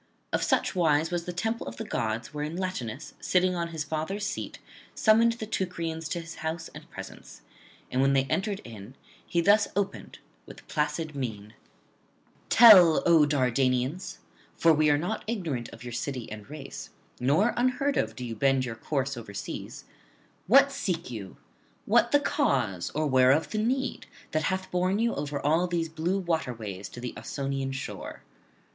Of 0.33 0.41
such 0.41 0.75
wise 0.75 1.11
was 1.11 1.25
the 1.25 1.31
temple 1.31 1.67
of 1.67 1.77
the 1.77 1.83
gods 1.83 2.33
wherein 2.33 2.55
Latinus, 2.57 3.13
sitting 3.19 3.53
on 3.53 3.67
his 3.67 3.83
father's 3.83 4.25
seat, 4.25 4.57
summoned 4.95 5.33
the 5.33 5.45
Teucrians 5.45 6.09
to 6.09 6.19
his 6.21 6.37
house 6.41 6.69
and 6.73 6.89
presence; 6.89 7.43
and 7.91 8.01
when 8.01 8.13
they 8.13 8.23
entered 8.23 8.61
in, 8.63 8.95
he 9.23 9.41
thus 9.41 9.67
opened 9.75 10.17
with 10.47 10.67
placid 10.67 11.13
mien: 11.15 11.53
'Tell, 12.49 13.03
O 13.05 13.27
Dardanians, 13.27 14.17
for 14.57 14.73
we 14.73 14.89
are 14.89 14.97
not 14.97 15.23
ignorant 15.27 15.69
of 15.69 15.83
your 15.83 15.93
city 15.93 16.31
and 16.31 16.49
race, 16.49 16.89
nor 17.19 17.53
unheard 17.55 17.95
of 17.95 18.15
do 18.15 18.25
you 18.25 18.35
bend 18.35 18.65
your 18.65 18.73
course 18.73 19.15
[197 19.15 19.67
228]overseas, 19.69 19.83
what 20.47 20.71
seek 20.71 21.11
you? 21.11 21.37
what 21.85 22.09
the 22.11 22.19
cause 22.19 22.89
or 22.95 23.05
whereof 23.05 23.51
the 23.51 23.59
need 23.59 24.07
that 24.31 24.45
hath 24.45 24.71
borne 24.71 24.97
you 24.97 25.13
over 25.13 25.39
all 25.39 25.67
these 25.67 25.89
blue 25.89 26.17
waterways 26.17 26.89
to 26.89 26.99
the 26.99 27.13
Ausonian 27.15 27.71
shore? 27.71 28.23